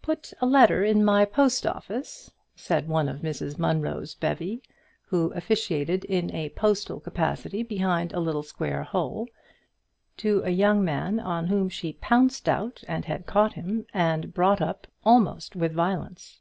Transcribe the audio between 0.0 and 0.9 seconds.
"Put a letter